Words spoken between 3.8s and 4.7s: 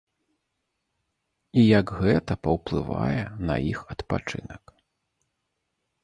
адпачынак.